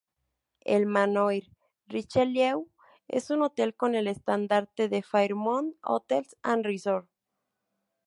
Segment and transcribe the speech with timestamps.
[0.65, 1.43] El Manoir
[1.87, 2.65] Richelieu
[3.07, 7.11] es un hotel con el estandarte de Fairmont Hotels and Resorts.